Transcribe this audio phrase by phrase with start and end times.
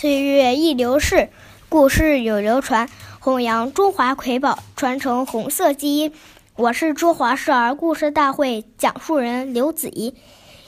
[0.00, 1.28] 岁月易流逝，
[1.68, 6.14] 故事永流传，弘扬中华瑰宝，传承红色基因。
[6.56, 10.14] 我是中华少儿故事大会讲述人刘子怡，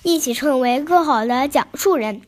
[0.03, 2.21] 一起成为更好的讲述人。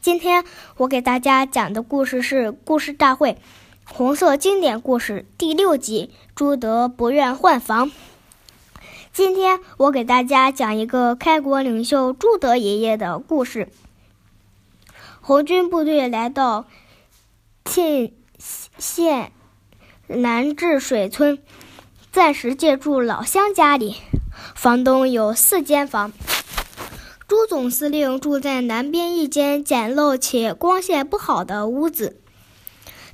[0.00, 0.42] 今天
[0.78, 3.36] 我给大家讲的故事是《故事大会
[3.84, 7.90] 红色经典故事》第六集《朱德不愿换房》。
[9.12, 13.68] 今天我给大家讲一个开国领袖朱德爷爷的故事。
[15.26, 16.66] 红军部队来到
[17.64, 18.12] 沁
[18.78, 19.32] 县
[20.06, 21.40] 南治水村，
[22.12, 23.96] 暂时借住老乡家里。
[24.54, 26.12] 房东有四间房，
[27.26, 32.20] 朱总司令住在南边一间简陋且光线不好的屋子。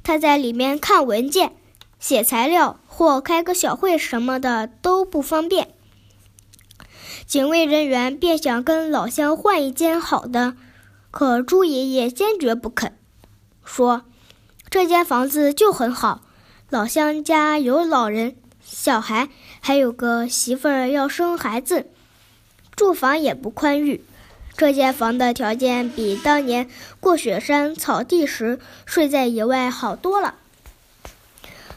[0.02, 1.54] 他在里面看文件、
[1.98, 5.68] 写材料或开个小会什么的都不方便。
[7.24, 10.56] 警卫人员便想跟老乡换一间好的。
[11.12, 12.94] 可朱爷爷坚决不肯，
[13.62, 14.04] 说
[14.70, 16.22] ：“这间房子就很好，
[16.70, 18.34] 老乡家有老人、
[18.64, 19.28] 小孩，
[19.60, 21.90] 还有个媳妇儿要生孩子，
[22.74, 24.02] 住房也不宽裕。
[24.56, 30.36] 这间房的条件比当年过雪山草地时睡在野外好多了。”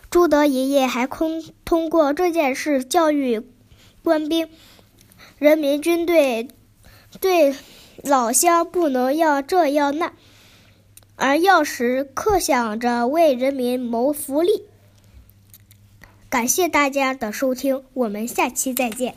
[0.10, 3.46] 朱德爷爷还通通过这件事教育
[4.02, 4.48] 官兵、
[5.38, 6.48] 人民军队
[7.20, 7.54] 对。
[8.04, 10.14] 老乡不能要这要那，
[11.16, 14.64] 而要时刻想着为人民谋福利。
[16.30, 19.16] 感谢大家的收听，我们下期再见。